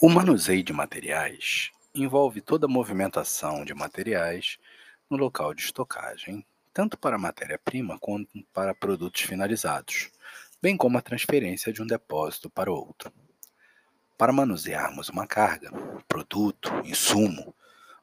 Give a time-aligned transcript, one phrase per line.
[0.00, 4.56] O manuseio de materiais envolve toda a movimentação de materiais
[5.10, 10.08] no local de estocagem, tanto para matéria-prima quanto para produtos finalizados,
[10.62, 13.12] bem como a transferência de um depósito para outro.
[14.16, 15.72] Para manusearmos uma carga,
[16.06, 17.52] produto, insumo,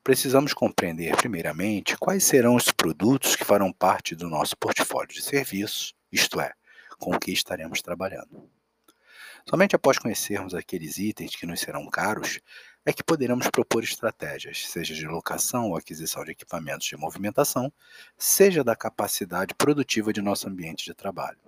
[0.03, 5.95] precisamos compreender primeiramente quais serão os produtos que farão parte do nosso portfólio de serviços,
[6.11, 6.51] isto é,
[6.99, 8.53] com o que estaremos trabalhando.
[9.47, 12.39] Somente após conhecermos aqueles itens que nos serão caros,
[12.83, 17.71] é que poderemos propor estratégias, seja de locação ou aquisição de equipamentos de movimentação,
[18.17, 21.39] seja da capacidade produtiva de nosso ambiente de trabalho.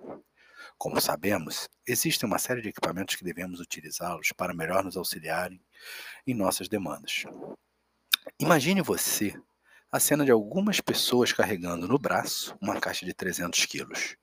[0.76, 5.60] Como sabemos, existe uma série de equipamentos que devemos utilizá-los para melhor nos auxiliarem
[6.24, 7.24] em nossas demandas.
[8.38, 9.34] Imagine você
[9.90, 14.16] a cena de algumas pessoas carregando no braço uma caixa de 300 quilos.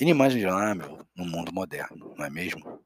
[0.00, 2.84] Inimaginável no mundo moderno, não é mesmo?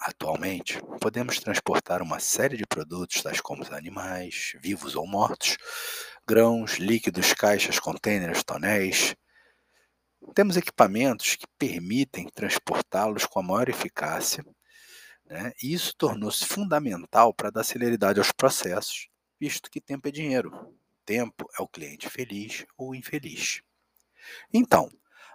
[0.00, 5.56] Atualmente, podemos transportar uma série de produtos, tais como animais, vivos ou mortos,
[6.26, 9.16] grãos, líquidos, caixas, contêineres, tonéis.
[10.34, 14.44] Temos equipamentos que permitem transportá-los com a maior eficácia,
[15.26, 15.52] né?
[15.62, 20.52] e isso tornou-se fundamental para dar celeridade aos processos, visto que tempo é dinheiro.
[21.04, 23.62] Tempo é o cliente feliz ou infeliz.
[24.52, 24.88] Então,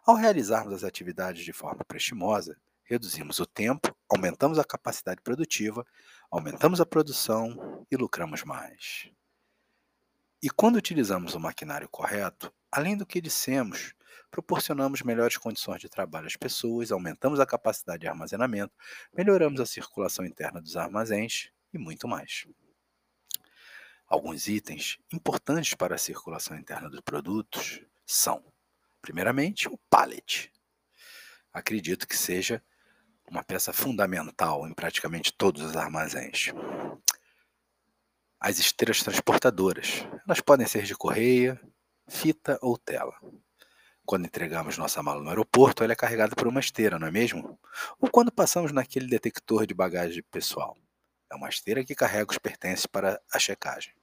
[0.05, 5.85] ao realizarmos as atividades de forma prestimosa, reduzimos o tempo, aumentamos a capacidade produtiva,
[6.29, 9.09] aumentamos a produção e lucramos mais.
[10.41, 13.95] E quando utilizamos o maquinário correto, além do que dissemos,
[14.29, 18.73] proporcionamos melhores condições de trabalho às pessoas, aumentamos a capacidade de armazenamento,
[19.11, 22.45] melhoramos a circulação interna dos armazéns e muito mais.
[24.05, 28.43] Alguns itens importantes para a circulação interna dos produtos são,
[29.01, 30.51] primeiramente, o pallet.
[31.51, 32.63] Acredito que seja
[33.33, 36.53] uma peça fundamental em praticamente todos os armazéns.
[38.39, 40.05] As esteiras transportadoras.
[40.27, 41.59] Elas podem ser de correia,
[42.07, 43.15] fita ou tela.
[44.05, 47.59] Quando entregamos nossa mala no aeroporto, ela é carregada por uma esteira, não é mesmo?
[47.99, 50.77] Ou quando passamos naquele detector de bagagem pessoal.
[51.31, 53.95] É uma esteira que carrega os pertences para a checagem.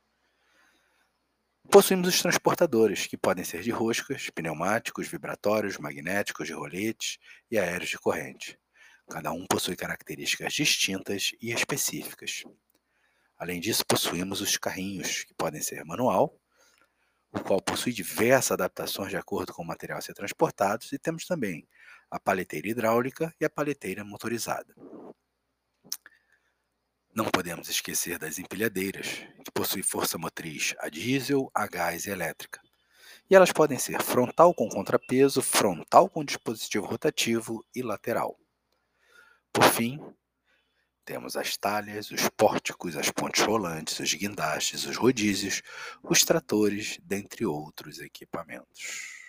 [1.71, 7.19] Possuímos os transportadores, que podem ser de roscas, pneumáticos, vibratórios, magnéticos, de roletes
[7.49, 8.59] e aéreos de corrente.
[9.10, 12.44] Cada um possui características distintas e específicas.
[13.37, 16.38] Além disso, possuímos os carrinhos, que podem ser manual,
[17.32, 21.26] o qual possui diversas adaptações de acordo com o material a ser transportado, e temos
[21.26, 21.66] também
[22.09, 24.75] a paleteira hidráulica e a paleteira motorizada.
[27.12, 29.09] Não podemos esquecer das empilhadeiras,
[29.44, 32.60] que possuem força motriz a diesel, a gás e elétrica.
[33.28, 38.40] E elas podem ser frontal com contrapeso, frontal com dispositivo rotativo e lateral.
[39.53, 40.00] Por fim,
[41.05, 45.62] temos as talhas, os pórticos, as pontes rolantes, os guindastes, os rodízios,
[46.03, 49.19] os tratores, dentre outros equipamentos.